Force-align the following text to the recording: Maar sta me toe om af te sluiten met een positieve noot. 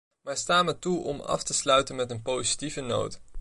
Maar 0.21 0.37
sta 0.37 0.63
me 0.63 0.79
toe 0.79 1.03
om 1.03 1.19
af 1.21 1.43
te 1.43 1.53
sluiten 1.53 1.95
met 1.95 2.11
een 2.11 2.21
positieve 2.21 2.81
noot. 2.81 3.19